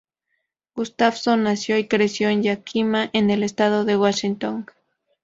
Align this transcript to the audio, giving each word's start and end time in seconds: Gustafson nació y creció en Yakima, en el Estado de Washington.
Gustafson 0.73 1.43
nació 1.43 1.77
y 1.77 1.87
creció 1.87 2.29
en 2.29 2.41
Yakima, 2.41 3.11
en 3.13 3.29
el 3.29 3.43
Estado 3.43 3.85
de 3.85 3.97
Washington. 3.97 4.65